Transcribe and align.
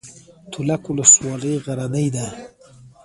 تولک 0.51 0.83
ولسوالۍ 0.91 1.53
غرنۍ 1.65 2.07
ده؟ 2.15 2.25